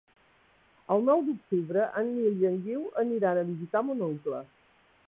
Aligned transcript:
El 0.95 1.05
nou 1.09 1.21
d'octubre 1.27 1.85
en 2.01 2.09
Nil 2.15 2.43
i 2.45 2.49
en 2.53 2.59
Guiu 2.65 2.83
aniran 3.07 3.45
a 3.45 3.47
visitar 3.53 3.87
mon 3.91 4.05
oncle. 4.13 4.43